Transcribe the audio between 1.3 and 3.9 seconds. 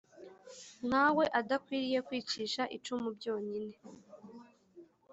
adakwiriye kwicisha icumu byonyine.